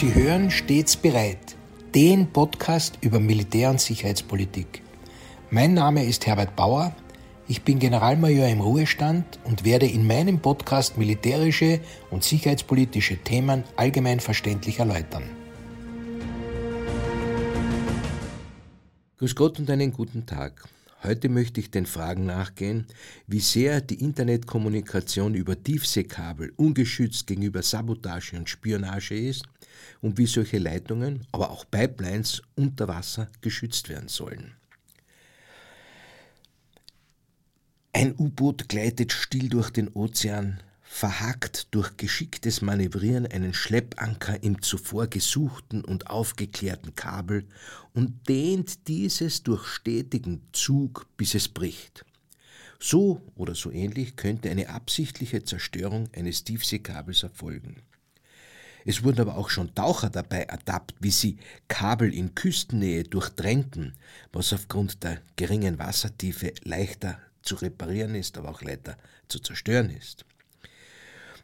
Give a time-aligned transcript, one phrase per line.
[0.00, 1.56] Sie hören stets bereit,
[1.94, 4.80] den Podcast über Militär- und Sicherheitspolitik.
[5.50, 6.96] Mein Name ist Herbert Bauer,
[7.46, 14.20] ich bin Generalmajor im Ruhestand und werde in meinem Podcast militärische und sicherheitspolitische Themen allgemein
[14.20, 15.24] verständlich erläutern.
[19.18, 20.66] Grüß Gott und einen guten Tag.
[21.02, 22.86] Heute möchte ich den Fragen nachgehen,
[23.26, 29.44] wie sehr die Internetkommunikation über Tiefseekabel ungeschützt gegenüber Sabotage und Spionage ist
[30.02, 34.52] und wie solche Leitungen, aber auch Pipelines unter Wasser geschützt werden sollen.
[37.94, 45.06] Ein U-Boot gleitet still durch den Ozean, verhackt durch geschicktes Manövrieren einen Schleppanker im zuvor
[45.06, 47.46] gesuchten und aufgeklärten Kabel
[47.94, 52.04] und dehnt dieses durch stetigen Zug, bis es bricht.
[52.80, 57.76] So oder so ähnlich könnte eine absichtliche Zerstörung eines Tiefseekabels erfolgen.
[58.84, 63.94] Es wurden aber auch schon Taucher dabei ertappt, wie sie Kabel in Küstennähe durchdrängten,
[64.32, 68.98] was aufgrund der geringen Wassertiefe leichter zu reparieren ist, aber auch leichter
[69.28, 70.26] zu zerstören ist.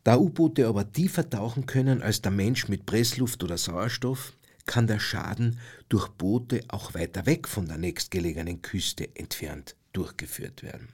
[0.06, 4.34] Da U-Boote aber tiefer tauchen können als der Mensch mit Pressluft oder Sauerstoff,
[4.64, 5.58] kann der Schaden
[5.88, 10.90] durch Boote auch weiter weg von der nächstgelegenen Küste entfernt durchgeführt werden.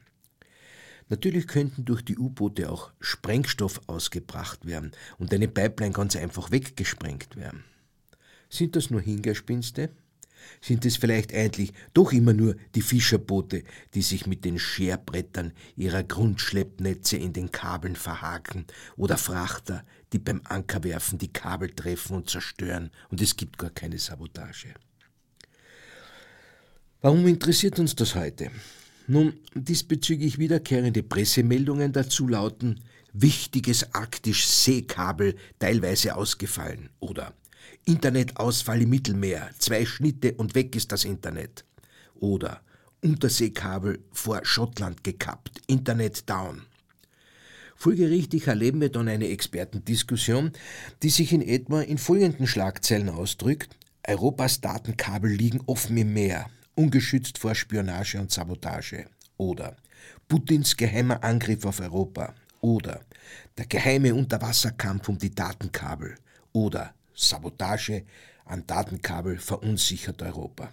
[1.11, 7.37] Natürlich könnten durch die U-Boote auch Sprengstoff ausgebracht werden und eine Pipeline ganz einfach weggesprengt
[7.37, 7.65] werden.
[8.49, 9.91] Sind das nur Hingespinste?
[10.61, 13.65] Sind es vielleicht eigentlich doch immer nur die Fischerboote,
[13.95, 18.67] die sich mit den Scherbrettern ihrer Grundschleppnetze in den Kabeln verhaken,
[18.97, 23.99] oder Frachter, die beim Ankerwerfen die Kabel treffen und zerstören, und es gibt gar keine
[23.99, 24.75] Sabotage.
[27.01, 28.51] Warum interessiert uns das heute?
[29.09, 32.81] Nun, diesbezüglich wiederkehrende Pressemeldungen dazu lauten,
[33.13, 37.35] wichtiges arktisch-Seekabel teilweise ausgefallen oder
[37.85, 41.65] Internetausfall im Mittelmeer, zwei Schnitte und weg ist das Internet.
[42.15, 42.61] Oder
[43.03, 46.63] Unterseekabel vor Schottland gekappt, Internet down.
[47.75, 50.53] Folgerichtig erleben wir dann eine Expertendiskussion,
[51.03, 53.77] die sich in etwa in folgenden Schlagzeilen ausdrückt.
[54.07, 59.07] Europas Datenkabel liegen offen im Meer, ungeschützt vor Spionage und Sabotage.
[59.37, 59.77] Oder
[60.29, 62.35] Putins geheimer Angriff auf Europa.
[62.61, 63.01] Oder
[63.59, 66.15] der geheime Unterwasserkampf um die Datenkabel.
[66.53, 68.05] Oder Sabotage
[68.45, 70.73] an Datenkabel verunsichert Europa.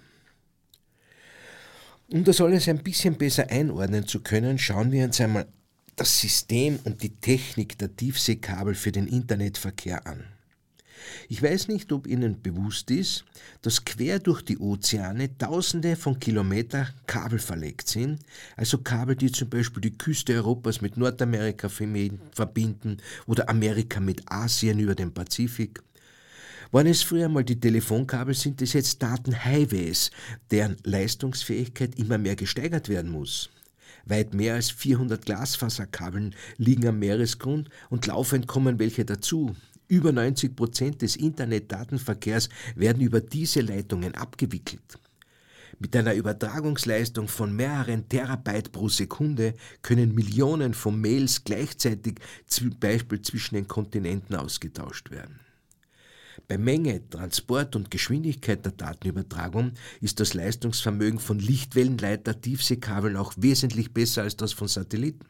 [2.11, 5.47] Um das alles ein bisschen besser einordnen zu können, schauen wir uns einmal
[5.95, 10.23] das System und die Technik der Tiefseekabel für den Internetverkehr an.
[11.27, 13.25] Ich weiß nicht, ob Ihnen bewusst ist,
[13.61, 18.19] dass quer durch die Ozeane Tausende von Kilometern Kabel verlegt sind,
[18.55, 24.79] also Kabel, die zum Beispiel die Küste Europas mit Nordamerika verbinden oder Amerika mit Asien
[24.79, 25.81] über den Pazifik.
[26.71, 30.11] Waren es früher mal die Telefonkabel, sind es jetzt Datenhighways,
[30.51, 33.49] deren Leistungsfähigkeit immer mehr gesteigert werden muss.
[34.05, 39.55] Weit mehr als 400 Glasfaserkabeln liegen am Meeresgrund und laufend kommen welche dazu.
[39.87, 44.99] Über 90 Prozent des Internetdatenverkehrs werden über diese Leitungen abgewickelt.
[45.79, 53.23] Mit einer Übertragungsleistung von mehreren Terabyte pro Sekunde können Millionen von Mails gleichzeitig zum Beispiel
[53.23, 55.39] zwischen den Kontinenten ausgetauscht werden.
[56.49, 64.23] Bei Menge, Transport und Geschwindigkeit der Datenübertragung ist das Leistungsvermögen von Lichtwellenleiter-Tiefseekabeln auch wesentlich besser
[64.23, 65.27] als das von Satelliten.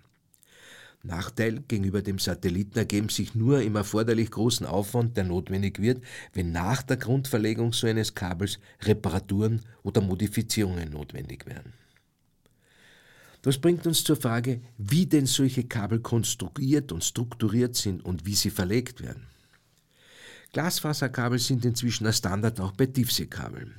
[1.03, 6.01] Nachteil gegenüber dem Satelliten ergeben sich nur im erforderlich großen Aufwand, der notwendig wird,
[6.31, 11.73] wenn nach der Grundverlegung so eines Kabels Reparaturen oder Modifizierungen notwendig werden.
[13.41, 18.35] Das bringt uns zur Frage, wie denn solche Kabel konstruiert und strukturiert sind und wie
[18.35, 19.27] sie verlegt werden.
[20.51, 23.75] Glasfaserkabel sind inzwischen ein Standard auch bei Tiefseekabeln.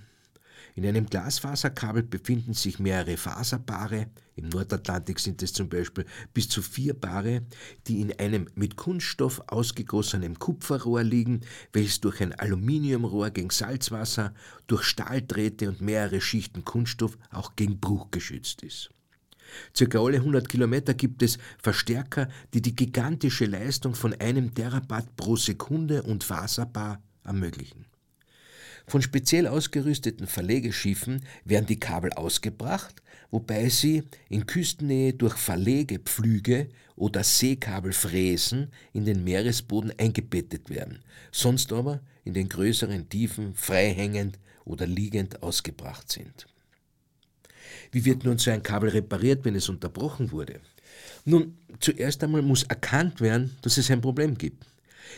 [0.76, 4.06] In einem Glasfaserkabel befinden sich mehrere Faserpaare,
[4.36, 7.42] im Nordatlantik sind es zum Beispiel bis zu vier Paare,
[7.88, 11.40] die in einem mit Kunststoff ausgegossenen Kupferrohr liegen,
[11.72, 14.32] welches durch ein Aluminiumrohr gegen Salzwasser,
[14.68, 18.90] durch Stahldrähte und mehrere Schichten Kunststoff auch gegen Bruch geschützt ist.
[19.76, 25.36] Circa alle 100 Kilometer gibt es Verstärker, die die gigantische Leistung von einem Terawatt pro
[25.36, 27.86] Sekunde und Faserpaar ermöglichen.
[28.86, 37.22] Von speziell ausgerüsteten Verlegeschiffen werden die Kabel ausgebracht, wobei sie in Küstennähe durch Verlegepflüge oder
[37.22, 45.42] Seekabelfräsen in den Meeresboden eingebettet werden, sonst aber in den größeren Tiefen freihängend oder liegend
[45.42, 46.46] ausgebracht sind.
[47.92, 50.60] Wie wird nun so ein Kabel repariert, wenn es unterbrochen wurde?
[51.24, 54.64] Nun, zuerst einmal muss erkannt werden, dass es ein Problem gibt.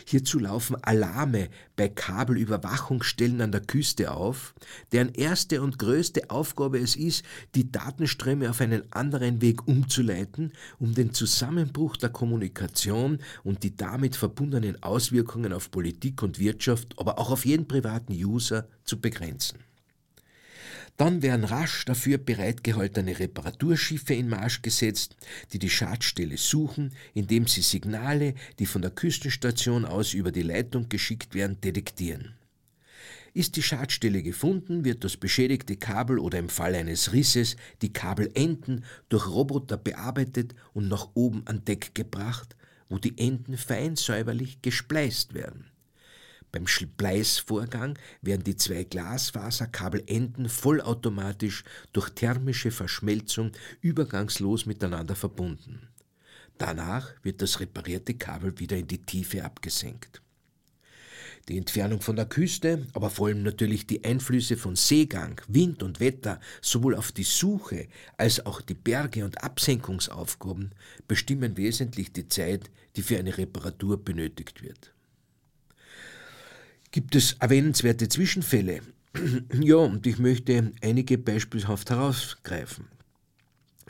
[0.07, 4.55] Hierzu laufen Alarme bei Kabelüberwachungsstellen an der Küste auf,
[4.91, 7.25] deren erste und größte Aufgabe es ist,
[7.55, 14.17] die Datenströme auf einen anderen Weg umzuleiten, um den Zusammenbruch der Kommunikation und die damit
[14.17, 19.59] verbundenen Auswirkungen auf Politik und Wirtschaft, aber auch auf jeden privaten User zu begrenzen.
[20.97, 25.17] Dann werden rasch dafür bereitgehaltene Reparaturschiffe in Marsch gesetzt,
[25.53, 30.89] die die Schadstelle suchen, indem sie Signale, die von der Küstenstation aus über die Leitung
[30.89, 32.35] geschickt werden, detektieren.
[33.35, 38.85] Ist die Schadstelle gefunden, wird das beschädigte Kabel oder im Fall eines Risses die Kabelenden
[39.09, 42.55] durch Roboter bearbeitet und nach oben an Deck gebracht,
[42.91, 45.72] wo die Enden fein säuberlich gespleist werden.
[46.53, 51.65] Beim Spleißvorgang werden die zwei Glasfaserkabelenden vollautomatisch
[51.95, 55.89] durch thermische Verschmelzung übergangslos miteinander verbunden.
[56.59, 60.21] Danach wird das reparierte Kabel wieder in die Tiefe abgesenkt.
[61.49, 66.01] Die Entfernung von der Küste, aber vor allem natürlich die Einflüsse von Seegang, Wind und
[66.01, 70.73] Wetter sowohl auf die Suche als auch die Berge- und Absenkungsaufgaben
[71.09, 74.93] bestimmen wesentlich die Zeit, die für eine Reparatur benötigt wird.
[76.93, 78.83] Gibt es erwähnenswerte Zwischenfälle?
[79.59, 82.85] ja, und ich möchte einige beispielhaft herausgreifen.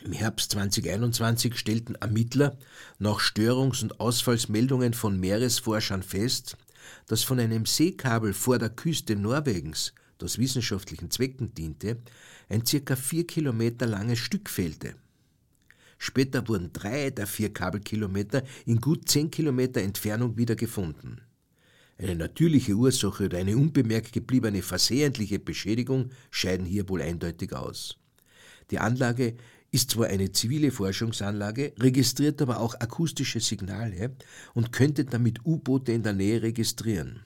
[0.05, 2.57] Im Herbst 2021 stellten Ermittler
[3.01, 6.57] nach Störungs- und Ausfallsmeldungen von Meeresforschern fest,
[7.09, 11.97] dass von einem Seekabel vor der Küste Norwegens, das wissenschaftlichen Zwecken diente,
[12.49, 14.95] ein circa vier Kilometer langes Stück fehlte.
[15.99, 21.21] Später wurden drei der vier Kabelkilometer in gut zehn Kilometer Entfernung wieder gefunden.
[22.03, 27.97] Eine natürliche Ursache oder eine unbemerkt gebliebene versehentliche Beschädigung scheiden hier wohl eindeutig aus.
[28.73, 29.37] Die Anlage
[29.71, 34.17] ist zwar eine zivile Forschungsanlage, registriert aber auch akustische Signale
[34.53, 37.21] und könnte damit U-Boote in der Nähe registrieren.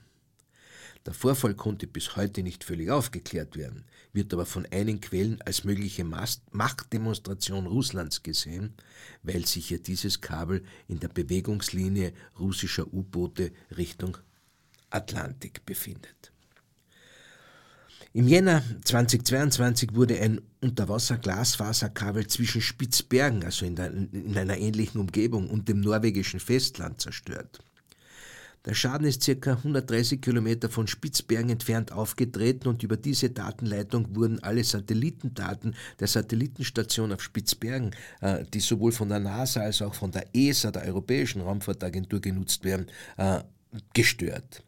[1.07, 5.63] Der Vorfall konnte bis heute nicht völlig aufgeklärt werden, wird aber von einigen Quellen als
[5.63, 8.75] mögliche Machtdemonstration Russlands gesehen,
[9.23, 14.17] weil sich hier dieses Kabel in der Bewegungslinie russischer U-Boote Richtung
[14.89, 16.31] Atlantik befindet.
[18.13, 25.49] Im Jänner 2022 wurde ein Unterwasser-Glasfaserkabel zwischen Spitzbergen, also in, der, in, einer ähnlichen Umgebung,
[25.49, 27.59] und dem norwegischen Festland zerstört.
[28.65, 29.51] Der Schaden ist ca.
[29.51, 37.13] 130 Kilometer von Spitzbergen entfernt aufgetreten und über diese Datenleitung wurden alle Satellitendaten der Satellitenstation
[37.13, 37.91] auf Spitzbergen,
[38.21, 42.63] äh, die sowohl von der NASA als auch von der ESA, der Europäischen Raumfahrtagentur, genutzt
[42.63, 43.41] werden, äh,
[43.93, 44.63] gestört.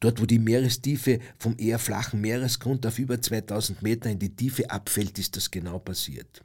[0.00, 4.70] Dort, wo die Meerestiefe vom eher flachen Meeresgrund auf über 2000 Meter in die Tiefe
[4.70, 6.42] abfällt, ist das genau passiert.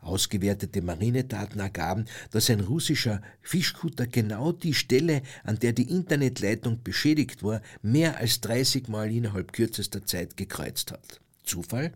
[0.00, 7.42] Ausgewertete Marinedaten ergaben, dass ein russischer Fischkutter genau die Stelle, an der die Internetleitung beschädigt
[7.42, 11.20] war, mehr als 30 Mal innerhalb kürzester Zeit gekreuzt hat.
[11.42, 11.92] Zufall?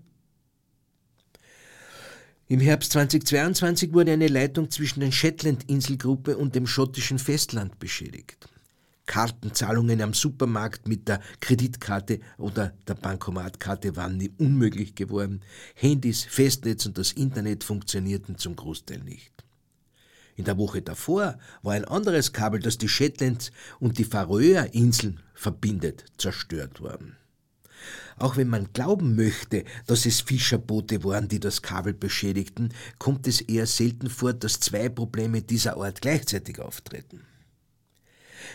[2.47, 8.49] Im Herbst 2022 wurde eine Leitung zwischen der Shetland-Inselgruppe und dem schottischen Festland beschädigt.
[9.09, 15.41] Kartenzahlungen am Supermarkt mit der Kreditkarte oder der Bankomatkarte waren unmöglich geworden.
[15.75, 19.33] Handys, Festnetz und das Internet funktionierten zum Großteil nicht.
[20.37, 23.51] In der Woche davor war ein anderes Kabel, das die Shetlands
[23.81, 27.17] und die Färöerinseln verbindet, zerstört worden.
[28.19, 33.41] Auch wenn man glauben möchte, dass es Fischerboote waren, die das Kabel beschädigten, kommt es
[33.41, 37.23] eher selten vor, dass zwei Probleme dieser Art gleichzeitig auftreten.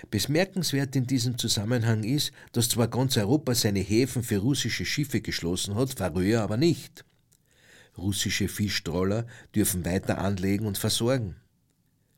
[0.09, 5.75] Bemerkenswert in diesem Zusammenhang ist, dass zwar ganz Europa seine Häfen für russische Schiffe geschlossen
[5.75, 7.05] hat, Färöer aber nicht.
[7.97, 11.35] Russische Fischtroller dürfen weiter anlegen und versorgen.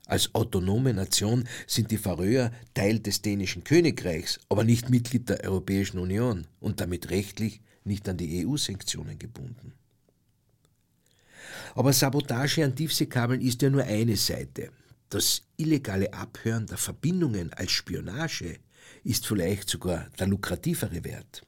[0.08, 5.98] Als autonome Nation sind die Färöer Teil des dänischen Königreichs, aber nicht Mitglied der Europäischen
[5.98, 9.74] Union und damit rechtlich nicht an die EU-Sanktionen gebunden.
[11.74, 14.70] Aber Sabotage an Tiefseekabeln ist ja nur eine Seite.
[15.15, 18.60] Das illegale Abhören der Verbindungen als Spionage
[19.05, 21.48] ist vielleicht sogar der lukrativere Wert.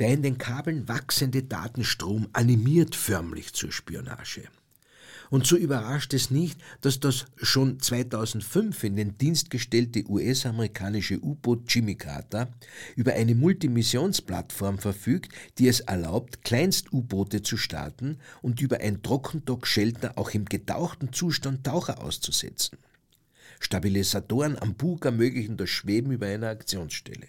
[0.00, 4.48] Der in den Kabeln wachsende Datenstrom animiert förmlich zur Spionage.
[5.32, 11.72] Und so überrascht es nicht, dass das schon 2005 in den Dienst gestellte US-amerikanische U-Boot
[11.72, 12.52] Jimmy Carter
[12.96, 20.32] über eine Multimissionsplattform verfügt, die es erlaubt, Kleinst-U-Boote zu starten und über ein Trockendock-Shelter auch
[20.32, 22.76] im getauchten Zustand Taucher auszusetzen.
[23.58, 27.28] Stabilisatoren am Bug ermöglichen das Schweben über einer Aktionsstelle.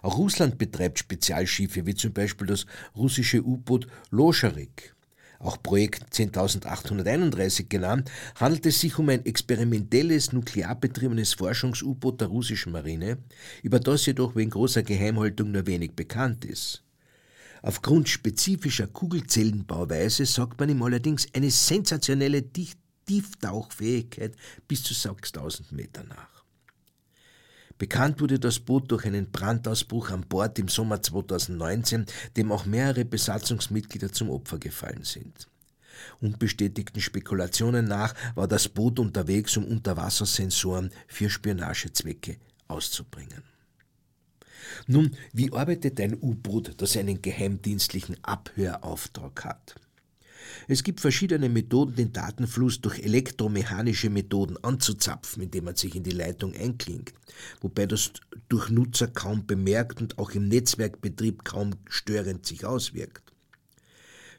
[0.00, 2.64] Auch Russland betreibt Spezialschiffe, wie zum Beispiel das
[2.96, 4.94] russische U-Boot Loscharik
[5.42, 13.18] auch Projekt 10.831 genannt, handelt es sich um ein experimentelles, nuklearbetriebenes Forschungs-U-Boot der russischen Marine,
[13.62, 16.82] über das jedoch wegen großer Geheimhaltung nur wenig bekannt ist.
[17.62, 22.44] Aufgrund spezifischer Kugelzellenbauweise sagt man ihm allerdings eine sensationelle
[23.06, 24.34] Tieftauchfähigkeit
[24.66, 26.41] bis zu 6000 Meter nach.
[27.82, 33.04] Bekannt wurde das Boot durch einen Brandausbruch an Bord im Sommer 2019, dem auch mehrere
[33.04, 35.48] Besatzungsmitglieder zum Opfer gefallen sind.
[36.20, 42.36] Unbestätigten Spekulationen nach war das Boot unterwegs, um Unterwassersensoren für Spionagezwecke
[42.68, 43.42] auszubringen.
[44.86, 49.74] Nun, wie arbeitet ein U-Boot, das einen geheimdienstlichen Abhörauftrag hat?
[50.68, 56.10] Es gibt verschiedene Methoden, den Datenfluss durch elektromechanische Methoden anzuzapfen, indem man sich in die
[56.10, 57.12] Leitung einklingt,
[57.60, 58.12] wobei das
[58.48, 63.32] durch Nutzer kaum bemerkt und auch im Netzwerkbetrieb kaum störend sich auswirkt.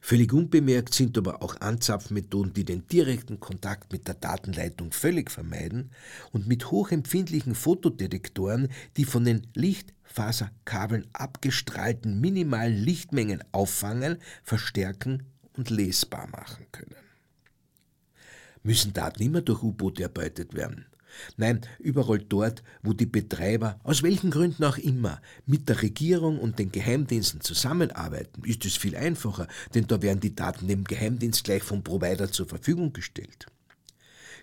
[0.05, 5.91] Völlig unbemerkt sind aber auch Anzapfmethoden, die den direkten Kontakt mit der Datenleitung völlig vermeiden
[6.33, 8.67] und mit hochempfindlichen Fotodetektoren
[8.98, 15.24] die von den Lichtfaserkabeln abgestrahlten minimalen Lichtmengen auffangen, verstärken
[15.57, 16.95] und lesbar machen können.
[18.63, 20.86] Müssen Daten immer durch U-Boote erbeutet werden?
[21.38, 26.60] Nein, überall dort, wo die Betreiber, aus welchen Gründen auch immer, mit der Regierung und
[26.60, 31.63] den Geheimdiensten zusammenarbeiten, ist es viel einfacher, denn da werden die Daten dem Geheimdienst gleich
[31.63, 33.48] vom Provider zur Verfügung gestellt.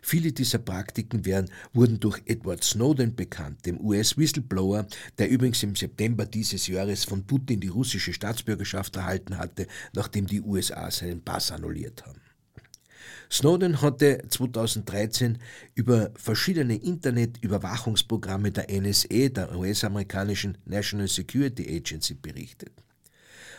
[0.03, 4.87] Viele dieser Praktiken werden, wurden durch Edward Snowden bekannt, dem US-Whistleblower,
[5.19, 10.41] der übrigens im September dieses Jahres von Putin die russische Staatsbürgerschaft erhalten hatte, nachdem die
[10.41, 12.21] USA seinen Pass annulliert haben.
[13.33, 15.39] Snowden hatte 2013
[15.75, 22.73] über verschiedene Internetüberwachungsprogramme der NSA, der US-amerikanischen National Security Agency, berichtet.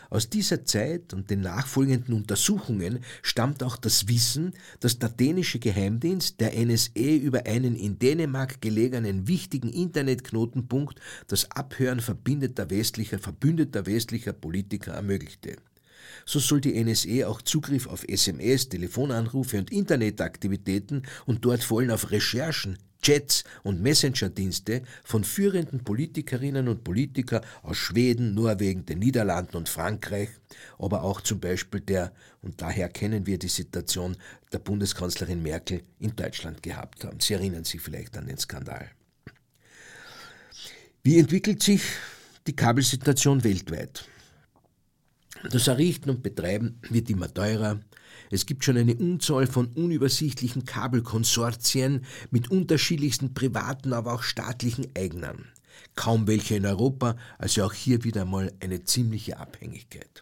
[0.10, 6.42] Aus dieser Zeit und den nachfolgenden Untersuchungen stammt auch das Wissen, dass der dänische Geheimdienst
[6.42, 14.34] der NSA über einen in Dänemark gelegenen wichtigen Internetknotenpunkt das Abhören verbindeter westlicher, verbündeter westlicher
[14.34, 15.56] Politiker ermöglichte.
[16.26, 22.12] So soll die NSA auch Zugriff auf SMS, Telefonanrufe und Internetaktivitäten und dort vollen auf
[22.12, 29.70] Recherchen, Chats und Messenger-Dienste von führenden Politikerinnen und Politikern aus Schweden, Norwegen, den Niederlanden und
[29.70, 30.30] Frankreich,
[30.78, 34.16] aber auch zum Beispiel der, und daher kennen wir die Situation,
[34.54, 37.20] der Bundeskanzlerin Merkel in Deutschland gehabt haben.
[37.20, 38.92] Sie erinnern sich vielleicht an den Skandal.
[41.04, 41.82] Wie entwickelt sich
[42.46, 44.06] die Kabelsituation weltweit?
[45.50, 47.80] Das Errichten und Betreiben wird immer teurer,
[48.32, 55.46] es gibt schon eine Unzahl von unübersichtlichen Kabelkonsortien mit unterschiedlichsten privaten, aber auch staatlichen Eignern.
[55.96, 60.22] Kaum welche in Europa, also auch hier wieder mal eine ziemliche Abhängigkeit.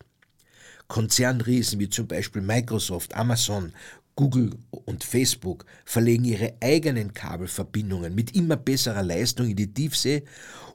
[0.88, 3.74] Konzernriesen wie zum Beispiel Microsoft, Amazon,
[4.16, 10.24] Google und Facebook verlegen ihre eigenen Kabelverbindungen mit immer besserer Leistung in die Tiefsee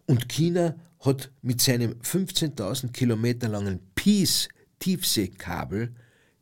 [0.06, 4.48] und China hat mit seinem 15.000 Kilometer langen Peace
[4.78, 5.94] Tiefseekabel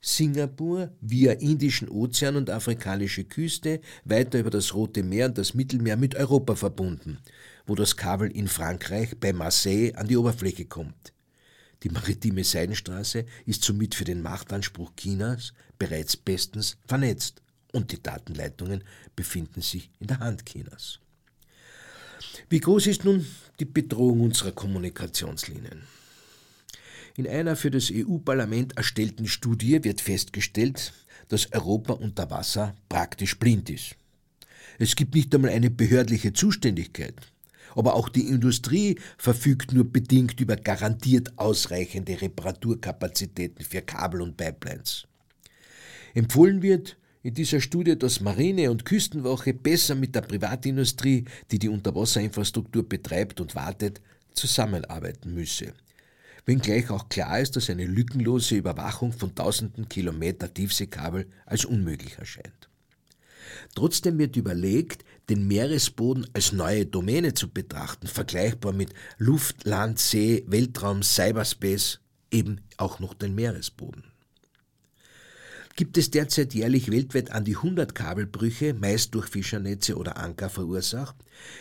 [0.05, 5.97] Singapur via Indischen Ozean und afrikanische Küste weiter über das Rote Meer und das Mittelmeer
[5.97, 7.19] mit Europa verbunden,
[7.67, 11.13] wo das Kabel in Frankreich bei Marseille an die Oberfläche kommt.
[11.85, 17.41] Die maritime Seidenstraße ist somit für den Machtanspruch Chinas bereits bestens vernetzt
[17.73, 18.83] und die Datenleitungen
[19.15, 20.99] befinden sich in der Hand Chinas.
[22.49, 23.25] Wie groß ist nun
[23.61, 25.83] die Bedrohung unserer Kommunikationslinien?
[27.15, 30.95] In einer für das EU-Parlament erstellten Studie wird festgestellt,
[31.29, 33.97] dass Europa unter Wasser praktisch blind ist.
[34.79, 37.15] Es gibt nicht einmal eine behördliche Zuständigkeit.
[37.75, 45.07] Aber auch die Industrie verfügt nur bedingt über garantiert ausreichende Reparaturkapazitäten für Kabel und Pipelines.
[46.15, 51.69] Empfohlen wird, in dieser Studie, dass Marine- und Küstenwache besser mit der Privatindustrie, die die
[51.69, 54.01] Unterwasserinfrastruktur betreibt und wartet,
[54.35, 55.73] zusammenarbeiten müsse.
[56.45, 62.69] Wenngleich auch klar ist, dass eine lückenlose Überwachung von tausenden Kilometer Tiefseekabel als unmöglich erscheint.
[63.75, 70.45] Trotzdem wird überlegt, den Meeresboden als neue Domäne zu betrachten, vergleichbar mit Luft, Land, See,
[70.47, 74.12] Weltraum, Cyberspace, eben auch noch den Meeresboden
[75.77, 81.17] gibt es derzeit jährlich weltweit an die 100 Kabelbrüche, meist durch Fischernetze oder Anker verursacht,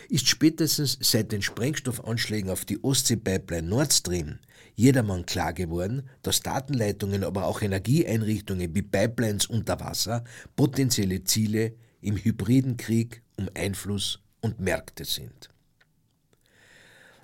[0.08, 4.38] ist spätestens seit den Sprengstoffanschlägen auf die Ostsee-Pipeline Nord Stream
[4.74, 10.24] jedermann klar geworden, dass Datenleitungen, aber auch Energieeinrichtungen wie Pipelines unter Wasser
[10.56, 15.50] potenzielle Ziele im hybriden Krieg um Einfluss und Märkte sind.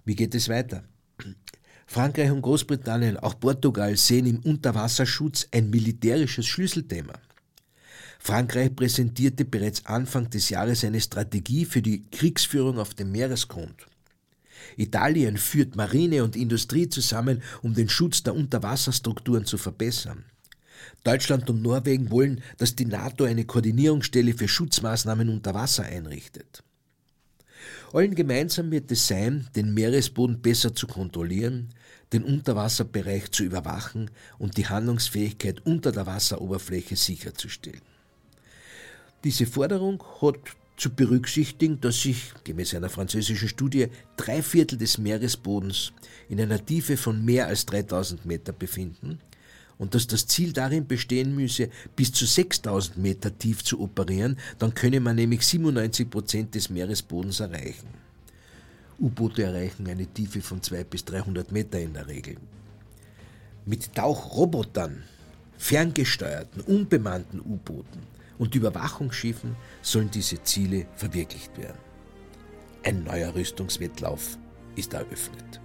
[0.04, 0.84] Wie geht es weiter?
[1.90, 7.14] Frankreich und Großbritannien, auch Portugal sehen im Unterwasserschutz ein militärisches Schlüsselthema.
[8.18, 13.86] Frankreich präsentierte bereits Anfang des Jahres eine Strategie für die Kriegsführung auf dem Meeresgrund.
[14.76, 20.26] Italien führt Marine und Industrie zusammen, um den Schutz der Unterwasserstrukturen zu verbessern.
[21.04, 26.62] Deutschland und Norwegen wollen, dass die NATO eine Koordinierungsstelle für Schutzmaßnahmen unter Wasser einrichtet.
[27.92, 31.70] Allen gemeinsam wird es sein, den Meeresboden besser zu kontrollieren,
[32.12, 37.82] den Unterwasserbereich zu überwachen und die Handlungsfähigkeit unter der Wasseroberfläche sicherzustellen.
[39.24, 40.38] Diese Forderung hat
[40.76, 45.92] zu berücksichtigen, dass sich, gemäß einer französischen Studie, drei Viertel des Meeresbodens
[46.28, 49.18] in einer Tiefe von mehr als 3000 Meter befinden
[49.78, 54.74] und dass das Ziel darin bestehen müsse, bis zu 6000 Meter tief zu operieren, dann
[54.74, 57.88] könne man nämlich 97 Prozent des Meeresbodens erreichen.
[59.00, 62.36] U-Boote erreichen eine Tiefe von 200 bis 300 Meter in der Regel.
[63.64, 65.04] Mit Tauchrobotern,
[65.56, 68.00] ferngesteuerten, unbemannten U-Booten
[68.38, 71.78] und Überwachungsschiffen sollen diese Ziele verwirklicht werden.
[72.82, 74.38] Ein neuer Rüstungswettlauf
[74.74, 75.60] ist eröffnet.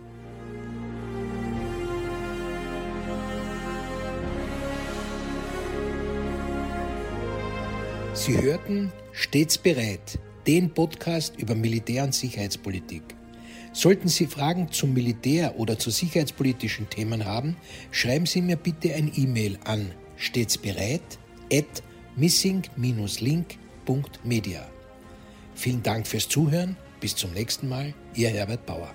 [8.16, 13.02] Sie hörten Stets bereit, den Podcast über Militär- und Sicherheitspolitik.
[13.74, 17.58] Sollten Sie Fragen zum Militär oder zu sicherheitspolitischen Themen haben,
[17.90, 21.18] schreiben Sie mir bitte ein E-Mail an stets bereit
[21.52, 21.82] at
[22.16, 24.70] missing-link.media.
[25.56, 26.78] Vielen Dank fürs Zuhören.
[27.00, 27.96] Bis zum nächsten Mal.
[28.14, 28.92] Ihr Herbert Bauer.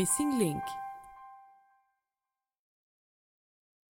[0.00, 0.62] Missing Link